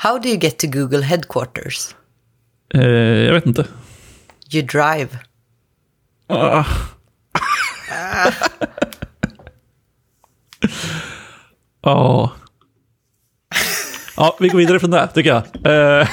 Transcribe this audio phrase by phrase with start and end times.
[0.00, 1.94] How do you get to Google headquarters?
[2.74, 2.80] Eh,
[3.26, 3.66] jag vet inte.
[4.52, 5.08] You drive.
[6.26, 6.64] Ah.
[11.82, 12.32] Ja.
[14.16, 15.42] Ja, vi går vidare från det, tycker jag.
[16.00, 16.08] Eh,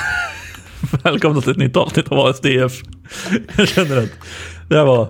[1.04, 2.82] välkomna till ett nytt avsnitt av ASDF.
[3.58, 4.10] Jag känner att
[4.70, 5.10] det här var...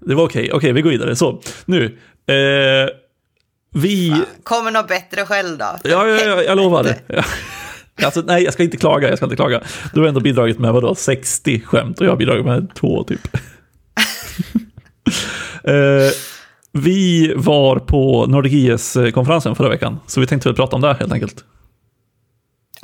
[0.00, 0.52] Det var okej.
[0.52, 1.16] Okej, vi går vidare.
[1.16, 1.84] Så, nu.
[2.26, 2.90] Eh,
[3.74, 4.24] vi...
[4.42, 5.64] Kommer något bättre själv då?
[5.64, 6.96] Ja, ja, ja, jag lovar.
[7.96, 8.04] Ja.
[8.06, 9.62] Alltså, nej, jag ska inte klaga, jag ska inte klaga.
[9.94, 13.20] Du har ändå bidragit med vadå, 60 skämt och jag har bidragit med två typ.
[15.64, 16.10] eh,
[16.72, 21.12] vi var på Nordic IS-konferensen förra veckan, så vi tänkte väl prata om det helt
[21.12, 21.44] enkelt.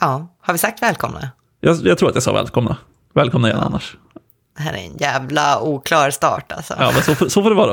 [0.00, 1.30] Ja, har vi sagt välkomna?
[1.60, 2.76] Jag, jag tror att jag sa välkomna.
[3.14, 3.96] Välkomna igen annars.
[4.56, 6.74] Det här är en jävla oklar start alltså.
[6.78, 7.72] Ja, men så, får- så får det vara.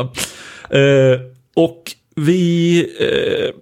[0.70, 1.20] Eh,
[1.56, 1.84] och
[2.16, 2.80] vi...
[3.00, 3.56] Eh,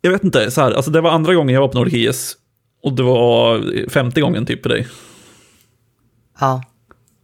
[0.00, 2.36] jag vet inte, så här, alltså det var andra gången jag var på Nordic IS.
[2.82, 4.86] Och det var femte gången typ för dig.
[6.40, 6.62] Ja,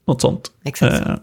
[0.07, 0.51] Något sånt.
[0.65, 1.07] Exakt.
[1.07, 1.15] Eh,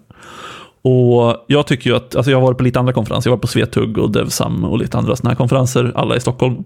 [0.81, 3.37] och jag tycker ju att, alltså jag har varit på lite andra konferenser, jag har
[3.37, 6.63] varit på Svetug och Devsam och lite andra sådana här konferenser, alla i Stockholm.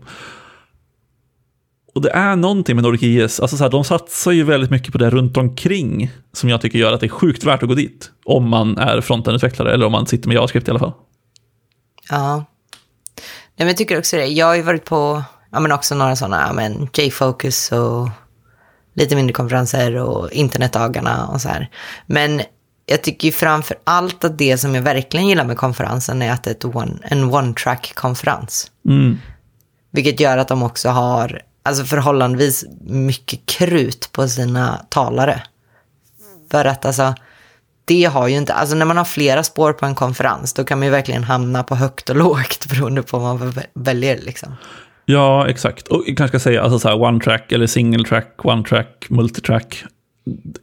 [1.95, 4.91] Och det är någonting med Nordic IS, alltså så här, de satsar ju väldigt mycket
[4.91, 7.75] på det runt omkring som jag tycker gör att det är sjukt värt att gå
[7.75, 8.11] dit.
[8.25, 10.93] Om man är frontendutvecklare eller om man sitter med JavaScript i alla fall.
[12.09, 12.45] ja.
[13.57, 14.25] Nej, men jag tycker också det.
[14.25, 18.09] Jag har ju varit på, ja men också några sådana, ja men J-Focus och
[18.93, 21.69] lite mindre konferenser och internetdagarna och så här.
[22.05, 22.41] Men
[22.85, 26.43] jag tycker ju framför allt att det som jag verkligen gillar med konferensen är att
[26.43, 28.71] det är one, en one-track-konferens.
[28.85, 29.17] Mm.
[29.91, 35.43] Vilket gör att de också har alltså förhållandevis mycket krut på sina talare.
[36.51, 37.15] För att alltså,
[37.85, 40.79] det har ju inte, alltså när man har flera spår på en konferens, då kan
[40.79, 44.55] man ju verkligen hamna på högt och lågt beroende på vad man vä- väljer liksom.
[45.05, 45.87] Ja, exakt.
[45.87, 49.05] Och jag kanske ska säga alltså så här, one track eller single track, one track,
[49.09, 49.83] multitrack.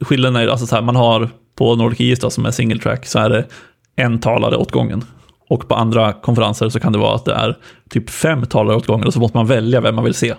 [0.01, 3.05] Skillnaden är alltså så här, man har på Nordic IS då, som är single track
[3.05, 3.45] så är det
[3.95, 5.05] en talare åt gången.
[5.49, 7.57] Och på andra konferenser så kan det vara att det är
[7.89, 10.33] typ fem talare åt gången och så måste man välja vem man vill se.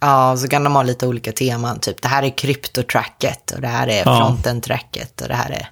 [0.00, 3.68] Ja, så kan de ha lite olika teman, typ det här är kryptotracket och det
[3.68, 4.16] här är Ja.
[4.26, 5.68] fronten-tracket och det här är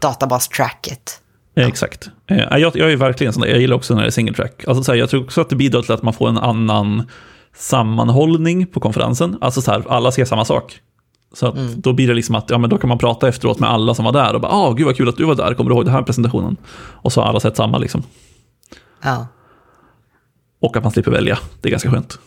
[0.00, 1.20] databas-tracket.
[1.56, 2.10] Eh, Exakt.
[2.26, 3.42] Eh, Jag, jag är verkligen sån.
[3.48, 4.64] Jag gillar också när det är single track.
[4.68, 7.02] Alltså så här, jag tror också att det bidrar till att man får en annan
[7.56, 9.38] sammanhållning på konferensen.
[9.40, 10.80] Alltså så här, alla ser samma sak.
[11.32, 13.70] Så att då blir det liksom att, ja men då kan man prata efteråt med
[13.70, 15.70] alla som var där och bara, ah gud vad kul att du var där, kommer
[15.70, 16.56] du ihåg den här presentationen?
[16.76, 18.02] Och så har alla sett samma liksom.
[19.02, 19.26] Ja.
[20.60, 22.18] Och att man slipper välja, det är ganska skönt.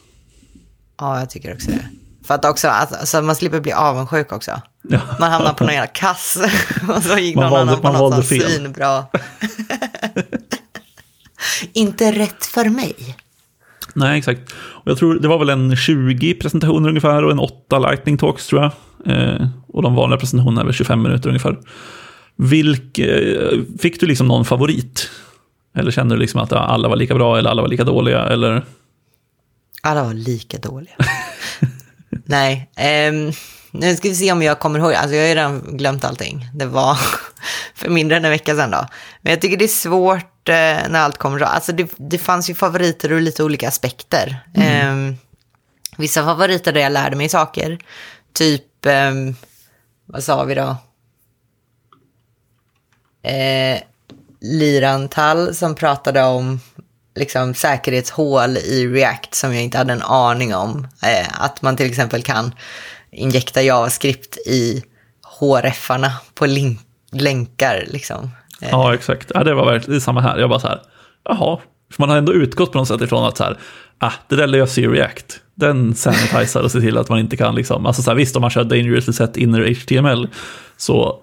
[1.00, 1.86] ja, jag tycker också det.
[2.24, 4.62] För att också, alltså, man slipper bli avundsjuk också.
[5.20, 6.38] Man hamnar på någon jävla kass
[6.96, 9.06] och så gick Man någon valde- annan på något sånt svinbra.
[11.74, 12.96] Inte rätt för mig.
[13.94, 14.54] Nej, exakt.
[14.54, 18.48] Och jag tror det var väl en 20 presentationer ungefär och en 8 lightning talks
[18.48, 18.72] tror jag.
[19.16, 21.60] Eh, och de vanliga presentationerna är väl 25 minuter ungefär.
[22.36, 25.10] Vilk, eh, fick du liksom någon favorit?
[25.76, 28.24] Eller kände du liksom att ja, alla var lika bra eller alla var lika dåliga?
[28.28, 28.66] Eller?
[29.82, 30.94] Alla var lika dåliga.
[32.10, 33.32] Nej, ehm,
[33.72, 34.94] nu ska vi se om jag kommer ihåg.
[34.94, 36.50] Alltså jag har ju redan glömt allting.
[36.54, 36.98] Det var
[37.76, 38.88] för mindre än en vecka sedan då.
[39.22, 40.56] Men jag tycker det är svårt eh,
[40.90, 41.46] när allt kommer så.
[41.46, 44.40] Alltså det, det fanns ju favoriter ur lite olika aspekter.
[44.56, 45.18] Ehm,
[45.98, 47.80] vissa favoriter där jag lärde mig saker.
[48.34, 49.36] Typ, ehm,
[50.06, 50.78] vad sa vi då?
[53.30, 53.80] Eh,
[54.42, 56.60] Lirantal som pratade om
[57.16, 60.88] liksom säkerhetshål i React som jag inte hade en aning om.
[61.04, 62.52] Eh, att man till exempel kan
[63.12, 64.84] injekta JavaScript i
[65.42, 66.80] hrfarna på link-
[67.12, 67.84] länkar.
[67.88, 68.30] Liksom.
[68.62, 69.32] Eh, Ja, exakt.
[69.34, 70.38] Ja, det var verkligen är samma här.
[70.38, 70.82] Jag bara så här,
[71.26, 71.60] jaha.
[71.94, 73.58] För man har ändå utgått på något sätt ifrån att så här,
[73.98, 75.40] ah, det där löser ju React.
[75.56, 78.42] Den sanitizar och ser till att man inte kan liksom, alltså så här, visst om
[78.42, 80.28] man kör dangerously set inner HTML
[80.78, 81.20] så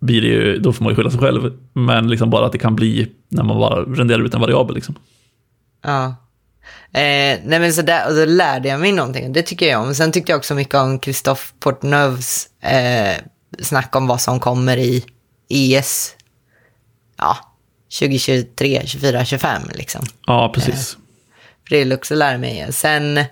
[0.00, 1.52] blir det ju, då får man ju skylla sig själv.
[1.72, 4.94] Men liksom bara att det kan bli när man bara renderar ut en variabel liksom.
[5.86, 6.06] Ja.
[6.92, 9.94] Eh, nej men så där, och då lärde jag mig någonting, det tycker jag om.
[9.94, 13.16] Sen tyckte jag också mycket om Christophe Portneufs eh,
[13.58, 15.04] snack om vad som kommer i
[15.48, 16.16] ES,
[17.16, 17.38] ja,
[17.98, 20.04] 2023, 24, 25 liksom.
[20.26, 20.96] Ja, precis.
[21.68, 22.72] För det jag också lära mig.
[22.72, 23.24] Sen,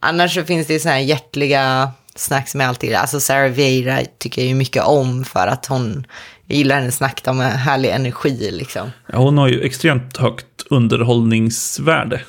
[0.00, 4.00] annars så finns det ju sådana här hjärtliga snack som jag alltid, alltså Sarah Vieira
[4.18, 6.06] tycker jag ju mycket om för att hon,
[6.52, 8.90] jag gillar hennes snack, har härlig energi liksom.
[9.06, 12.20] Ja, hon har ju extremt högt underhållningsvärde.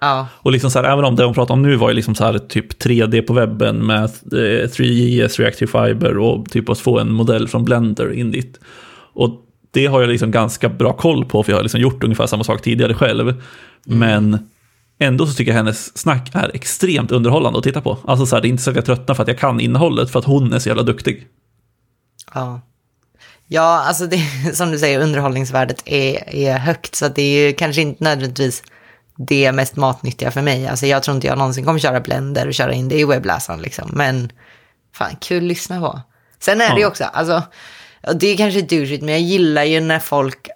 [0.00, 2.14] Ja, Och liksom så här, även om det hon pratar om nu var ju liksom
[2.14, 6.98] så här typ 3D på webben med eh, 3JS, Reactive Fiber och typ att få
[6.98, 8.60] en modell från Blender in dit.
[9.12, 9.30] Och
[9.70, 12.44] det har jag liksom ganska bra koll på för jag har liksom gjort ungefär samma
[12.44, 13.42] sak tidigare själv.
[13.84, 14.48] Men
[14.98, 17.98] ändå så tycker jag hennes snack är extremt underhållande att titta på.
[18.04, 20.10] Alltså så här, det är inte så att jag tröttnar för att jag kan innehållet,
[20.10, 21.26] för att hon är så jävla duktig.
[22.34, 22.60] Ja.
[23.52, 24.20] Ja, alltså det,
[24.54, 28.62] som du säger, underhållningsvärdet är, är högt, så det är ju kanske inte nödvändigtvis
[29.16, 30.68] det mest matnyttiga för mig.
[30.68, 33.62] Alltså jag tror inte jag någonsin kommer köra Blender och köra in det i webbläsaren
[33.62, 34.32] liksom, men
[34.94, 36.00] fan, kul att lyssna på.
[36.40, 36.88] Sen är det ju Ja.
[36.88, 37.42] också, alltså,
[38.14, 40.48] det är kanske douchigt, men jag gillar ju när folk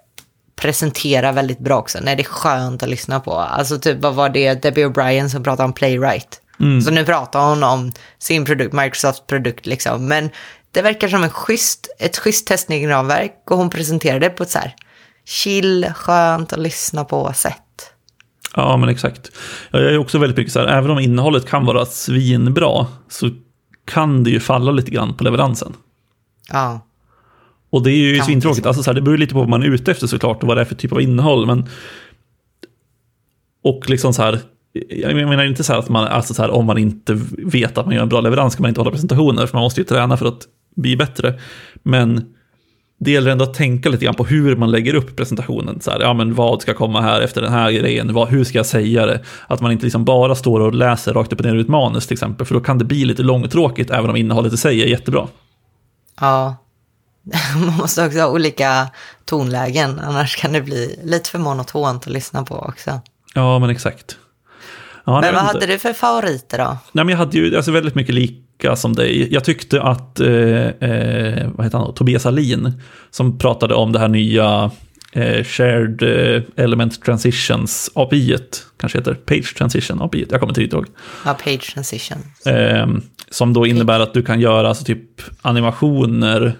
[0.55, 3.33] presenterar väldigt bra också, när det är skönt att lyssna på.
[3.33, 6.41] Alltså typ, vad var det, Debbie O'Brien som pratade om Playwright.
[6.85, 10.29] Så nu pratar hon om sin produkt, Microsofts produkt liksom, men
[10.75, 14.59] det verkar som en schysst, ett schysst testningsramverk och hon presenterade det på ett så
[14.59, 14.75] här
[15.25, 17.91] chill, skönt att lyssna på sätt.
[18.55, 19.31] Ja, men exakt.
[19.71, 23.29] Jag är också väldigt mycket så här, även om innehållet kan vara svinbra, så
[23.85, 25.73] kan det ju falla lite grann på leveransen.
[26.51, 26.87] Ja,
[27.69, 28.63] Och det är ju Kan svintråkigt.
[28.63, 28.69] det.
[28.69, 30.57] Alltså, så här, det beror lite på vad man är ute efter såklart och vad
[30.57, 31.45] det är för typ av innehåll.
[31.45, 31.69] Men...
[33.63, 34.39] Och liksom så här,
[34.89, 37.85] jag menar inte så här att man, alltså så här, om man inte vet att
[37.85, 40.17] man gör en bra leverans ska man inte hålla presentationer, för man måste ju träna
[40.17, 41.39] för att bli bättre.
[41.83, 42.35] Men
[42.97, 45.81] det gäller ändå att tänka lite grann på hur man lägger upp presentationen.
[45.81, 48.13] Så här, ja, men vad ska komma här efter den här grejen?
[48.13, 49.23] Vad, hur ska jag säga det?
[49.47, 52.07] Att man inte liksom bara står och läser rakt upp och ner ur ett manus
[52.07, 54.87] till exempel, för då kan det bli lite långtråkigt även om innehållet i sig är
[54.87, 55.27] jättebra.
[56.19, 56.55] ja.
[57.65, 58.87] Man måste också ha olika
[59.25, 63.01] tonlägen, annars kan det bli lite för monotont att lyssna på också.
[63.33, 64.17] Ja, men exakt.
[65.05, 66.77] Ja, Men vad hade du för favoriter då?
[66.91, 68.15] Nej, men jag hade ju alltså, väldigt mycket
[68.59, 69.33] lika som dig.
[69.33, 71.93] Jag tyckte att, eh, eh, vad heter han?
[71.93, 72.81] Tobias Alin,
[73.11, 74.71] som pratade om det här nya
[75.11, 78.37] eh, Shared eh, Element Transitions API,
[78.77, 80.85] kanske heter Page Transition API, jag kommer inte riktigt ihåg.
[81.25, 82.17] Ja, page transition.
[82.45, 82.87] Eh,
[83.29, 86.53] som då innebär att du kan göra alltså, typ animationer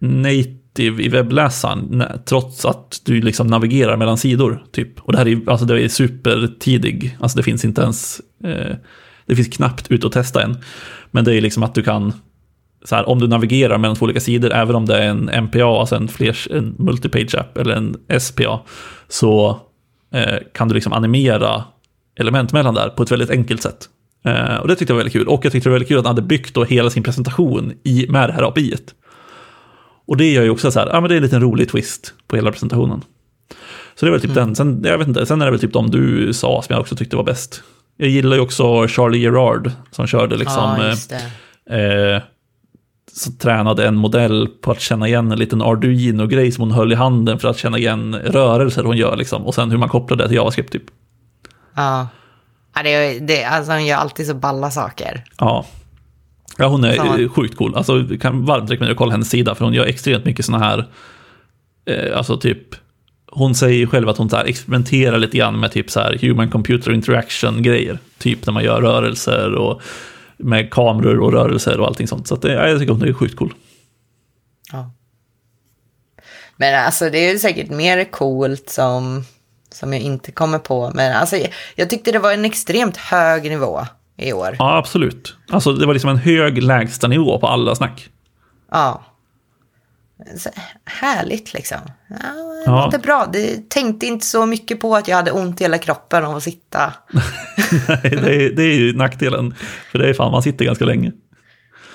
[0.00, 4.64] native i webbläsaren, trots att du liksom navigerar mellan sidor.
[4.72, 5.00] Typ.
[5.00, 8.76] Och det här är, alltså, det är supertidig, alltså det finns inte ens, eh,
[9.30, 10.56] det finns knappt ut att testa än.
[11.10, 12.12] Men det är liksom att du kan,
[12.84, 15.80] så här, om du navigerar mellan två olika sidor, även om det är en MPA,
[15.80, 18.60] alltså en, flers, en multipage app eller en SPA,
[19.08, 19.60] så
[20.14, 21.64] eh, kan du liksom animera
[22.20, 23.88] element mellan där på ett väldigt enkelt sätt.
[24.24, 25.28] Eh, och det tyckte jag var väldigt kul.
[25.28, 27.72] Och jag tyckte det var väldigt kul att han hade byggt då hela sin presentation
[27.84, 28.74] i, med det här API.
[28.74, 28.90] -et.
[30.06, 32.14] Och det gör ju också så här, ja men det är en liten rolig twist
[32.26, 33.04] på hela presentationen.
[33.94, 35.72] Så det är väl typ den, sen, jag vet inte, sen är det väl typ
[35.72, 37.62] de du sa som jag också tyckte var bäst.
[38.00, 42.22] Jag gillar ju också Charlie Gerard som körde liksom, ja, eh,
[43.12, 46.94] så tränade en modell på att känna igen en liten Arduino-grej som hon höll i
[46.94, 49.46] handen för att känna igen rörelser hon gör liksom.
[49.46, 50.82] Och sen hur man kopplar det till JavaScript typ.
[51.76, 52.08] Ja.
[52.74, 55.24] Ja, det, det, alltså, han gör alltid så balla saker.
[55.38, 55.66] Ja.
[56.58, 57.76] Ja, hon är eh, sjukt cool.
[57.76, 60.88] Alltså, kan varmt rekommendera att kolla hennes sida, för hon gör extremt mycket sådana här,
[61.86, 62.74] eh, alltså typ,
[63.30, 66.92] hon säger själv att hon så experimenterar lite grann med typ så här human computer
[66.92, 67.98] interaction-grejer.
[68.18, 69.82] Typ när man gör rörelser och
[70.36, 72.28] med kameror och rörelser och allting sånt.
[72.28, 73.54] Så det- ja, jag tycker hon är sjukt cool.
[74.72, 74.90] Ja.
[76.56, 79.24] Men alltså det är säkert mer coolt som,
[79.72, 80.90] som jag inte kommer på.
[80.94, 83.80] Men alltså jag, jag tyckte det var en extremt hög nivå
[84.16, 84.56] i år.
[84.58, 85.36] Ja, absolut.
[85.48, 88.08] Alltså det var liksom en hög lägstanivå på alla snack.
[88.70, 89.02] Ja.
[90.36, 90.50] Så,
[90.84, 91.78] härligt liksom.
[92.08, 92.16] Ja,
[92.90, 92.98] det Ja.
[93.02, 93.28] bra.
[93.32, 96.42] Det tänkte inte så mycket på att jag hade ont i hela kroppen av att
[96.42, 96.92] sitta.
[97.88, 99.54] Nej, det, är, det är ju nackdelen.
[99.92, 101.12] För det är fan, man sitter ganska länge.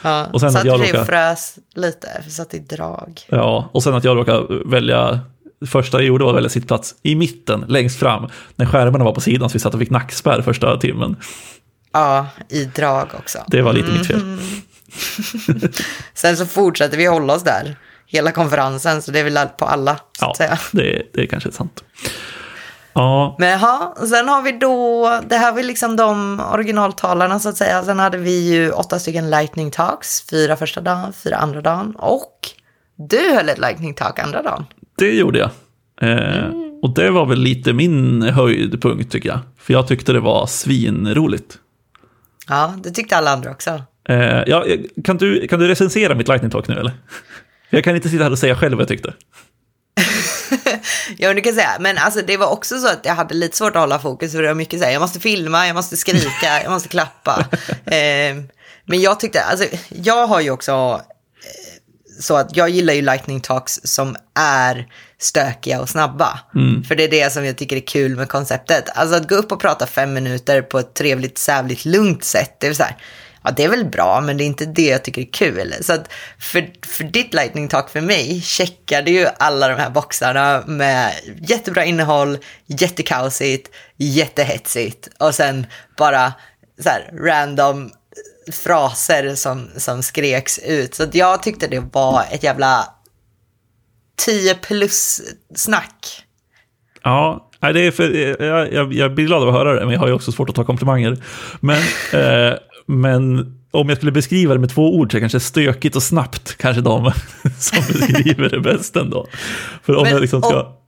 [0.01, 0.25] Ja.
[0.33, 3.21] Och sen Satt att jag råkar- frös lite, för satt i drag.
[3.29, 5.19] Ja, och sen att jag råkade välja,
[5.61, 9.13] det första jag gjorde var att välja sittplats i mitten, längst fram, när skärmarna var
[9.13, 11.15] på sidan så vi satt och fick nackspärr första timmen.
[11.93, 13.39] Ja, i drag också.
[13.47, 14.21] Det var lite mitt fel.
[14.21, 14.39] Mm.
[16.13, 17.75] Sen så fortsätter vi hålla oss där
[18.07, 20.57] hela konferensen, så det är väl på alla, så Ja, att säga.
[20.71, 21.83] det, det är kanske sant.
[22.93, 27.57] Ja, Men ja, sen har vi då, det här var liksom de originaltalarna så att
[27.57, 27.83] säga.
[27.83, 32.31] Sen hade vi ju åtta stycken lightning talks, fyra första dagen, fyra andra dagen och
[32.95, 34.65] du höll ett lightning talk andra dagen.
[34.97, 35.49] det gjorde jag.
[36.01, 36.45] Eh,
[36.81, 39.39] Och det var väl lite min höjdpunkt tycker jag.
[39.59, 41.57] För jag tyckte det var svinroligt.
[42.47, 43.81] Ja, det tyckte alla andra också.
[44.09, 44.65] Eh, ja,
[45.03, 46.91] kan, du, kan du recensera mitt lightning talk nu eller?
[47.69, 49.13] Jag kan inte sitta här och säga själv vad jag tyckte.
[51.17, 53.57] Ja, men du kan säga, men alltså det var också så att jag hade lite
[53.57, 55.97] svårt att hålla fokus för det var mycket så här, jag måste filma, jag måste
[55.97, 57.45] skrika, jag måste klappa.
[57.85, 58.35] Eh,
[58.85, 63.41] men jag tyckte, alltså jag har ju också eh, så att jag gillar ju lightning
[63.41, 64.87] talks som är
[65.19, 66.39] stökiga och snabba.
[66.87, 68.89] För det är det som jag tycker är kul med konceptet.
[68.95, 72.57] Alltså att gå upp och prata fem minuter på ett trevligt, sävligt, lugnt sätt.
[72.59, 72.97] Det är så här,
[73.45, 75.73] Ja, det är väl bra, men det är inte det jag tycker är kul.
[75.81, 76.09] Så att
[76.39, 81.11] för, för ditt lightning talk för mig checkade ju alla de här boxarna med
[81.41, 85.65] jättebra innehåll, jättekaosigt, jättehetsigt och sen
[85.97, 86.33] bara
[86.83, 87.91] så här random
[88.51, 90.95] fraser som, som skreks ut.
[90.95, 92.85] Så jag tyckte det var ett jävla
[94.17, 95.21] 10 plus
[95.55, 96.25] snack.
[97.03, 99.99] Ja, det är för, jag, jag, jag blir glad av att höra det, men jag
[99.99, 101.17] har ju också svårt att ta komplimanger.
[101.59, 101.77] Men,
[102.13, 105.95] eh, men om jag skulle beskriva det med två ord så är det kanske stökigt
[105.95, 107.11] och snabbt kanske de
[107.59, 109.27] som beskriver det bäst ändå.
[109.83, 110.59] För om Men, jag liksom ska...
[110.61, 110.81] och-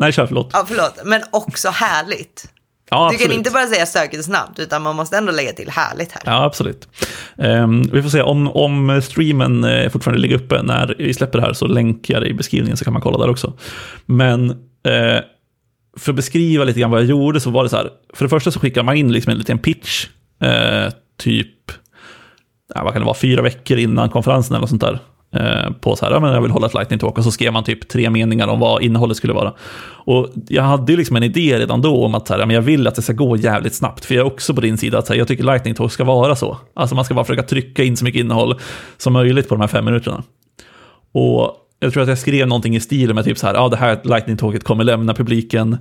[0.00, 0.50] Nej, kör, förlåt.
[0.52, 2.44] Ja, förlåt, men också härligt.
[2.90, 5.70] Ja, Du kan inte bara säga stökigt och snabbt, utan man måste ändå lägga till
[5.70, 6.22] härligt här.
[6.26, 6.88] Ja, absolut.
[7.38, 11.44] Ehm, vi får se, om, om streamen eh, fortfarande ligger uppe när vi släpper det
[11.44, 13.52] här så länkar jag det i beskrivningen så kan man kolla där också.
[14.06, 15.20] Men eh,
[15.96, 18.28] för att beskriva lite grann vad jag gjorde så var det så här, för det
[18.28, 20.06] första så skickar man in liksom en liten pitch,
[20.42, 21.72] eh, typ,
[22.74, 24.98] ja, vad kan det vara, fyra veckor innan konferensen eller något sånt där.
[25.34, 27.52] Eh, på så här, ja, men jag vill hålla ett lightning talk och så skrev
[27.52, 29.52] man typ tre meningar om vad innehållet skulle vara.
[30.04, 32.54] Och jag hade ju liksom en idé redan då om att så här, ja, men
[32.54, 34.98] jag vill att det ska gå jävligt snabbt, för jag är också på din sida
[34.98, 36.56] att så här, jag tycker lightning talk ska vara så.
[36.74, 38.54] Alltså man ska bara försöka trycka in så mycket innehåll
[38.96, 40.22] som möjligt på de här fem minuterna.
[41.12, 43.76] Och jag tror att jag skrev någonting i stil med typ så här, ja det
[43.76, 45.78] här lightning talket kommer lämna publiken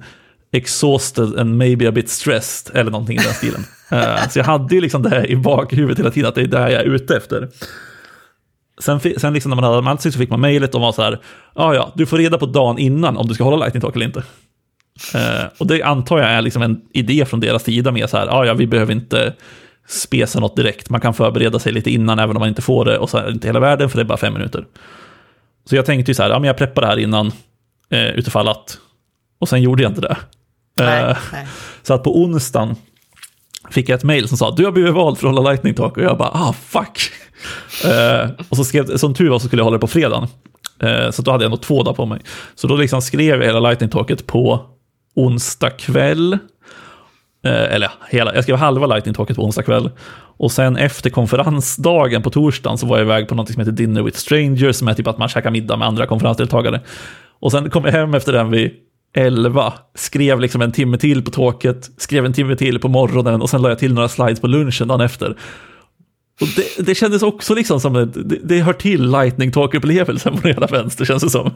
[0.52, 3.66] exhausted and maybe a bit stressed, eller någonting i den stilen.
[3.92, 6.48] Eh, så jag hade ju liksom det här i bakhuvudet hela tiden, att det är
[6.48, 7.50] det här jag är ute efter.
[8.82, 11.02] Sen, sen liksom när man hade anmält sig så fick man mejlet och var så
[11.02, 11.20] här,
[11.56, 14.06] ja ja, du får reda på dagen innan om du ska hålla lightning talk eller
[14.06, 14.24] inte.
[15.16, 18.26] Eh, och det antar jag är liksom en idé från deras sida med så här,
[18.26, 19.34] ja ja, vi behöver inte
[19.88, 22.98] spesa något direkt, man kan förbereda sig lite innan även om man inte får det
[22.98, 24.66] och så är det inte hela världen för det är bara fem minuter.
[25.70, 27.32] Så jag tänkte ju så här, ja men jag preppar det här innan,
[27.90, 28.78] eh, utifall att,
[29.40, 30.18] och sen gjorde jag inte det.
[30.80, 31.48] Nej, Eh, nej.
[31.84, 32.76] så att på onsdagen
[33.70, 35.98] fick jag ett mejl som sa du har blivit vald för att hålla lightning talk
[35.98, 37.00] och jag bara ah fuck.
[37.86, 40.28] Eh, och så skrev, som tur var så skulle jag hålla det på fredagen.
[40.80, 42.22] Eh, så då hade jag nog två dagar på mig.
[42.56, 44.62] Så då liksom skrev jag hela lightning talket på
[45.16, 46.34] onsdag kväll.
[47.46, 49.90] Eh, eller hela, jag skrev halva lightning talket på onsdag kväll.
[50.40, 54.02] Och sen efter konferensdagen på torsdagen så var jag iväg på något som heter Dinner
[54.04, 56.82] with Strangers, som är typ att man käkar middag med andra konferensdeltagare.
[57.40, 58.72] Och sen kom jag hem efter den vid
[59.18, 63.50] 11, skrev liksom en timme till på talket, skrev en timme till på morgonen och
[63.50, 65.38] sen la jag till några slides på lunchen dagen efter.
[66.42, 70.48] Och det, det kändes också liksom som ett, det, det hör till lightning talk-upplevelsen på
[70.48, 71.54] hela vänster känns det som.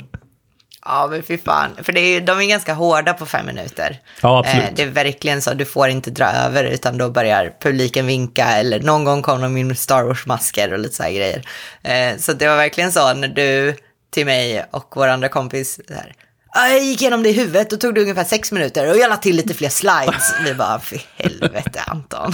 [0.85, 1.69] Ja, men fy fan.
[1.83, 3.99] För det är, ju- de är ganska hårda på fem minuter.
[4.21, 4.63] Ja, absolut.
[4.69, 8.45] Eh, det är verkligen så, du får inte dra över, utan då börjar publiken vinka,
[8.45, 11.41] eller någon gång kommer de in med Star Wars-masker och lite så här grejer.
[11.83, 13.75] Eh, så det var verkligen så när du
[14.09, 16.20] till mig och vår andra kompis, här, "Ja,
[16.53, 19.17] jag gick igenom det i huvudet och tog det ungefär sex minuter och jag la
[19.17, 20.33] till lite fler slides.
[20.45, 22.33] Vi bara, för helvete Anton.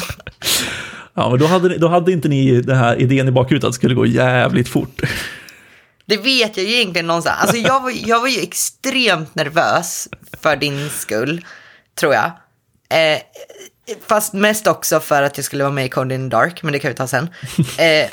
[1.13, 3.71] Ja, men då hade, ni- då hade inte ni den här idén i bakhuvudet att
[3.71, 5.01] det skulle gå jävligt fort.
[6.05, 7.37] Det vet jag ju egentligen någonstans.
[7.41, 10.07] Alltså jag var, jag var ju extremt nervös
[10.41, 11.45] för din skull,
[11.99, 12.25] tror jag.
[12.89, 13.19] Eh,
[14.07, 16.73] fast mest också för att jag skulle vara med i Code in the Dark, men
[16.73, 17.29] det kan vi ta sen.
[17.77, 18.09] Eh,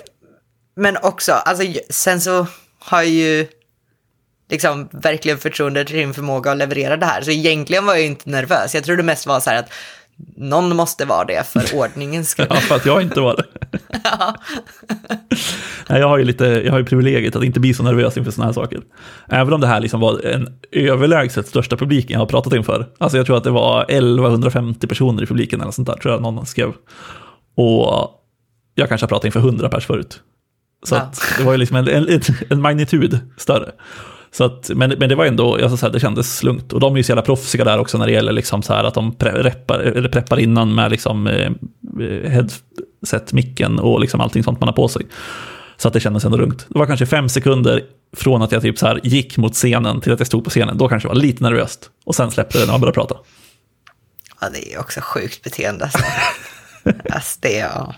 [0.76, 2.46] men också, alltså sen så
[2.78, 3.46] har jag ju
[4.50, 7.22] liksom verkligen förtroende till din förmåga att leverera det här.
[7.22, 8.74] Så egentligen var jag inte nervös.
[8.74, 9.72] Jag tror det mest var så här att
[10.36, 12.46] någon måste vara det för ordningens skull.
[12.50, 13.44] Ja, för att jag inte var det.
[15.88, 18.30] Nej, jag har ju lite, jag har ju privilegiet att inte bli så nervös inför
[18.30, 18.80] sådana här saker.
[19.28, 22.86] Även om det här liksom var en överlägset största publiken jag har pratat inför.
[22.98, 26.22] Alltså jag tror att det var 1150 personer i publiken eller sånt där, tror jag
[26.22, 26.72] någon skrev.
[27.56, 28.10] Och
[28.74, 30.20] jag kanske har pratat inför 100 pers förut.
[30.86, 31.10] Så Ja.
[31.38, 32.20] det var ju liksom en, en,
[32.50, 33.70] en magnitud större.
[34.36, 36.72] Så att, men, men det var ändå, jag ska säga, det kändes lugnt.
[36.72, 38.84] Och de är ju så jävla proffsiga där också när det gäller liksom så här
[38.84, 41.50] att de pre, reppar, eller preppar innan med liksom eh,
[42.30, 45.06] headset-micken och liksom allting sånt man har på sig.
[45.76, 46.66] Så att det kändes ändå lugnt.
[46.68, 47.82] Det var kanske fem sekunder
[48.16, 50.78] från att jag typ så här gick mot scenen till att jag stod på scenen.
[50.78, 51.90] Då kanske det var lite nervöst.
[52.04, 53.16] Och sen släppte det när man började prata.
[54.40, 55.84] Ja, det är ju också sjukt beteende.
[55.84, 55.98] Alltså.
[57.14, 57.94] alltså det, ja.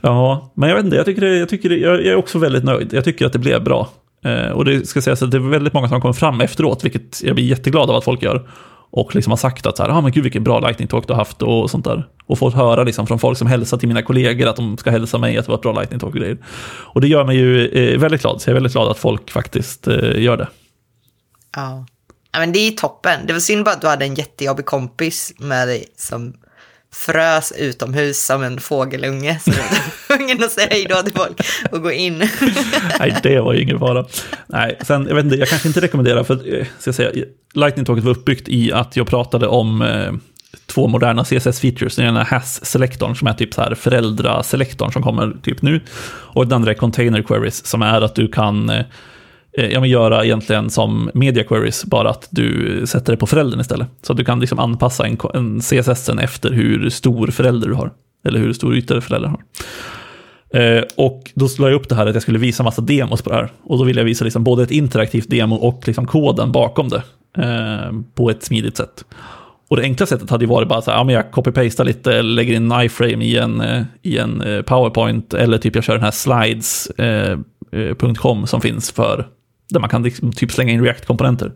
[0.00, 2.38] Ja, men jag vet inte, jag, tycker det, jag, tycker det, jag, jag är också
[2.38, 2.92] väldigt nöjd.
[2.92, 3.88] Jag tycker att det blev bra.
[4.24, 6.84] Eh, och det ska sägas att det är väldigt många som har kommit fram efteråt,
[6.84, 8.48] vilket jag blir jätteglad av att folk gör.
[8.90, 11.12] Och liksom har sagt att så här, ah, men gud vilken bra lightning talk du
[11.12, 12.08] har haft och sånt där.
[12.26, 15.18] Och fått höra liksom från folk som hälsar till mina kollegor att de ska hälsa
[15.18, 16.38] mig att det var ett bra lightning talk och grejer.
[16.68, 19.30] Och det gör mig ju eh, väldigt glad, så jag är väldigt glad att folk
[19.30, 20.48] faktiskt eh, gör det.
[21.56, 21.86] Ja.
[22.32, 23.26] ja, men det är toppen.
[23.26, 26.34] Det var synd bara att du hade en jättejobbig kompis med dig som
[26.92, 29.38] frös utomhus som en fågelunge.
[29.38, 29.66] Så du var
[30.16, 31.40] tvungen att säga hej då till folk
[31.72, 32.18] och gå in.
[32.98, 34.06] Nej, det var ju ingen fara.
[34.46, 37.84] Nej, sen, jag vet inte, jag kanske inte rekommenderar, för eh, ska jag säga, Lightning
[37.84, 40.12] Talket var uppbyggt i att jag pratade om eh,
[40.66, 41.96] två moderna CSS-features.
[41.96, 45.80] Den ena är Has-selektorn som är typ så här föräldraselektorn som kommer typ nu.
[46.08, 48.84] Och den andra är Container Queries som är att du kan eh,
[49.58, 53.60] Eh, ja, men göra egentligen som media queries, bara att du sätter det på föräldern
[53.60, 53.88] istället.
[54.02, 57.90] Så att du kan liksom anpassa en, en CSS efter hur stor förälder du har.
[58.24, 59.40] Eller hur stor yta föräldern har.
[60.60, 63.30] Eh, och då slår jag upp det här att jag skulle visa massa demos på
[63.30, 63.48] det här.
[63.62, 67.02] Och då ville jag visa liksom både ett interaktivt demo och liksom koden bakom det.
[67.38, 69.04] Eh, på ett smidigt sätt.
[69.68, 72.22] Och det enkla sättet hade ju varit bara så här, ja men jag copy-pastar lite,
[72.22, 75.94] lägger in en iframe i en, eh, i en eh, powerpoint, eller typ jag kör
[75.94, 79.26] den här slides.com eh, som finns för,
[79.70, 81.52] där man kan liksom typ slänga in React-komponenter.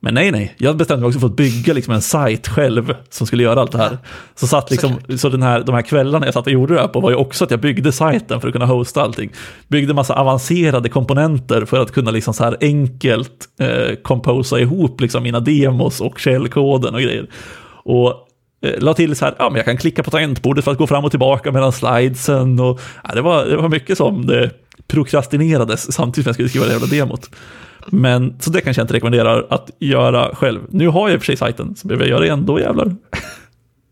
[0.00, 3.26] Men nej, nej, jag bestämde mig också för att bygga liksom en sajt själv som
[3.26, 3.98] skulle göra allt det här.
[4.34, 6.88] Så, satt liksom, så den här, de här kvällarna jag satt och gjorde det här
[6.88, 9.32] på var ju också att jag byggde sajten för att kunna hosta allting.
[9.68, 15.40] Byggde massa avancerade komponenter för att kunna liksom så här enkelt eh, ihop liksom mina
[15.40, 17.30] demos och källkoden och grejer.
[17.84, 18.08] Och
[18.66, 20.86] eh, la till så här, ja men jag kan klicka på tangentbordet för att gå
[20.86, 24.50] fram och tillbaka mellan slidesen och ja, det, var, det var mycket som det
[24.88, 27.30] prokrastinerades samtidigt som jag skulle skriva det jävla demot.
[27.86, 30.60] Men, så det kanske jag inte rekommenderar att göra själv.
[30.70, 32.60] Nu har jag i och för sig sajten, så behöver jag göra det igen, då
[32.60, 32.96] jävlar.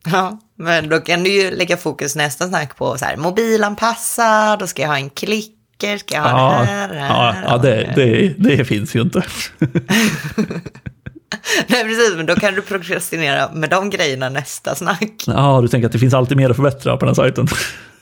[0.07, 4.67] Ja, men då kan du ju lägga fokus nästa snack på så här, mobilanpassad, då
[4.67, 7.93] ska jag ha en klicker, ska jag ha ja, det här, här Ja, ja det,
[7.97, 9.23] det, det finns ju inte.
[11.67, 15.25] Nej, precis, men då kan du prokrastinera med de grejerna nästa snack.
[15.27, 17.47] Ja, du tänker att det finns alltid mer att förbättra på den sajten.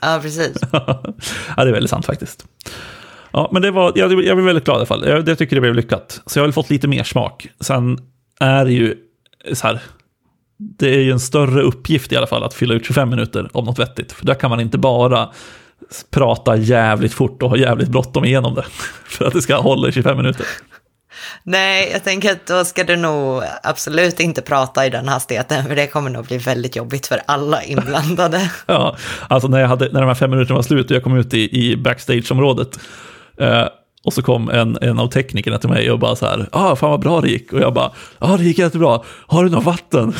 [0.00, 0.56] Ja, precis.
[0.72, 1.14] ja,
[1.56, 2.46] det är väldigt sant faktiskt.
[3.32, 5.04] Ja, men det var, jag, jag blev väldigt glad i alla fall.
[5.08, 6.20] Jag, jag tycker det blev lyckat.
[6.26, 7.48] Så jag har väl fått lite mer smak.
[7.60, 7.98] Sen
[8.40, 8.96] är det ju
[9.52, 9.80] så här,
[10.78, 13.64] det är ju en större uppgift i alla fall att fylla ut 25 minuter om
[13.64, 14.12] något vettigt.
[14.12, 15.28] För där kan man inte bara
[16.10, 18.64] prata jävligt fort och ha jävligt bråttom igenom det.
[19.04, 20.46] För att det ska hålla i 25 minuter.
[21.42, 25.76] Nej, jag tänker att då ska du nog absolut inte prata i den hastigheten, för
[25.76, 28.50] det kommer nog bli väldigt jobbigt för alla inblandade.
[28.66, 28.96] ja,
[29.28, 31.34] alltså när, jag hade, när de här fem minuterna var slut och jag kom ut
[31.34, 32.78] i, i backstageområdet,
[33.38, 33.66] Eh,
[34.04, 36.90] och så kom en, en av teknikerna till mig och bara så här, ah, fan
[36.90, 37.52] vad bra det gick.
[37.52, 40.14] Och jag bara, ja ah, det gick jättebra, har du något vatten?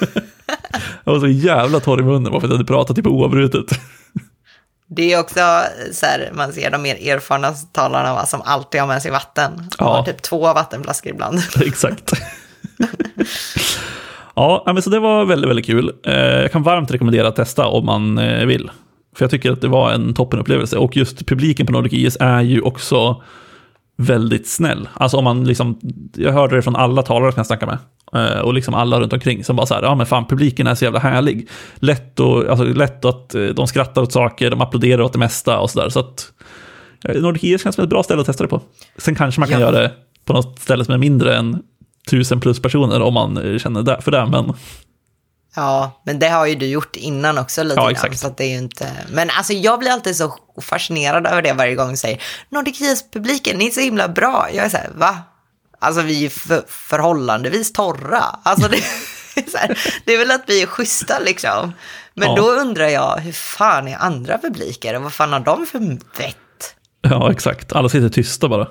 [1.04, 3.66] jag var så jävla torr i munnen bara för att jag hade pratat typ oavbrutet.
[4.96, 5.40] Det är också
[5.92, 9.56] så här, man ser de mer erfarna talarna va, som alltid har med sig vatten.
[9.56, 9.96] De ja.
[9.96, 11.38] har typ två vattenflaskor ibland.
[11.60, 12.12] Exakt.
[14.34, 15.92] ja, men så det var väldigt, väldigt kul.
[16.06, 18.70] Eh, jag kan varmt rekommendera att testa om man eh, vill.
[19.16, 20.76] För jag tycker att det var en toppenupplevelse.
[20.76, 23.22] Och just publiken på Nordic IS är ju också
[24.02, 24.88] väldigt snäll.
[24.94, 25.78] Alltså om man liksom,
[26.16, 27.78] jag hörde det från alla talare som jag snackade med.
[28.14, 30.74] Eh, och liksom alla runt omkring som bara så här, ja men fan publiken är
[30.74, 31.48] så jävla härlig.
[31.74, 35.58] Lätt, och, alltså, lätt att eh, de skrattar åt saker, de applåderar åt det mesta
[35.58, 35.88] och sådär.
[35.88, 36.32] Så att
[37.04, 38.60] eh, Nordic IS känns som ett bra ställe att testa det på.
[38.98, 39.66] Sen kanske man kan ja.
[39.66, 39.92] göra det
[40.24, 41.62] på något ställe som är mindre än
[42.10, 44.26] tusen plus personer om man känner för det.
[44.26, 44.52] Men
[45.54, 47.92] Ja, men det har ju du gjort innan också lite ja, grann.
[47.92, 48.18] Exakt.
[48.18, 48.90] Så det är ju inte...
[49.10, 53.58] Men alltså jag blir alltid så fascinerad över det varje gång du säger Nordic publiken
[53.58, 54.48] ni är så himla bra.
[54.52, 55.18] Jag är så här, va?
[55.78, 58.24] Alltså vi är för, förhållandevis torra.
[58.42, 58.76] Alltså det,
[59.36, 61.72] är här, det är väl att vi är schyssta liksom.
[62.14, 62.36] Men ja.
[62.36, 65.78] då undrar jag, hur fan är andra publiker och vad fan har de för
[66.18, 66.36] vett?
[67.02, 67.72] Ja, exakt.
[67.72, 68.68] Alla sitter tysta bara.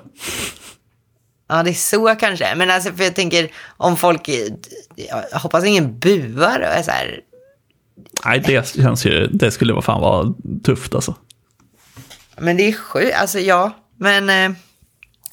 [1.52, 2.54] Ja, det är så kanske.
[2.54, 4.28] Men alltså, för jag tänker om folk,
[4.96, 7.20] jag hoppas ingen buar och är så här.
[8.24, 10.34] Nej, det känns ju, det skulle vara fan vara
[10.64, 11.14] tufft alltså.
[12.38, 14.56] Men det är sjukt, alltså ja, men eh,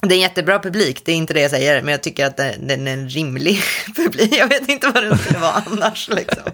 [0.00, 2.36] det är en jättebra publik, det är inte det jag säger, men jag tycker att
[2.36, 3.60] den är en rimlig
[3.96, 4.34] publik.
[4.38, 6.52] Jag vet inte vad den skulle vara annars liksom.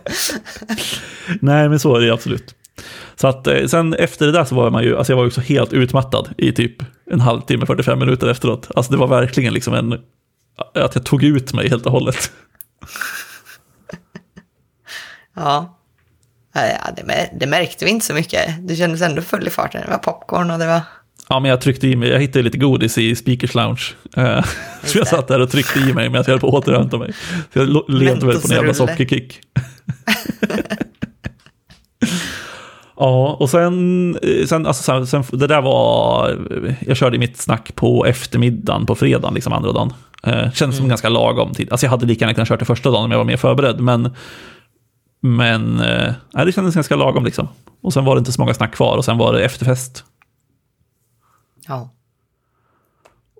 [1.40, 2.55] Nej, men så är det absolut.
[3.16, 5.40] Så att eh, sen efter det där så var man ju, alltså jag var också
[5.40, 8.71] helt utmattad i typ en halvtimme, 45 minuter efteråt.
[8.75, 9.92] Alltså det var verkligen liksom en,
[10.75, 12.31] att jag tog ut mig helt och hållet.
[15.35, 15.79] ja.
[16.55, 18.69] ja det, det märkte vi inte så mycket.
[18.69, 19.83] Du kändes ändå full i farten.
[19.85, 20.81] Det var popcorn och det var...
[21.29, 23.83] Ja, men jag tryckte i mig, jag hittade lite godis i Speakers Lounge.
[24.19, 24.45] Uh,
[24.85, 27.12] så jag satt där och tryckte i mig medan jag höll på att återhämta mig.
[27.53, 29.40] Så jag levde väl på en jävla sockerkick.
[32.96, 36.38] Ja, och sen, eh, sen, alltså, sen, sen, det där var,
[36.80, 39.92] jag körde mitt snack på eftermiddagen på fredagen, liksom andra dagen.
[40.22, 40.72] Eh, kändes mm.
[40.72, 41.68] som ganska lagom tid.
[41.70, 43.80] Alltså jag hade lika gärna kunnat köra det första dagen om jag var mer förberedd,
[43.80, 44.11] men,
[45.20, 47.48] men eh, det kändes ganska lagom liksom.
[47.82, 50.04] Och sen var det inte så många snack kvar och sen var det efterfest.
[51.68, 51.90] Ja.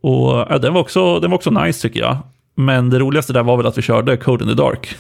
[0.03, 2.17] Och ja, den, var också, den var också nice tycker jag.
[2.55, 4.97] Men det roligaste där var väl att vi körde Code in the Dark.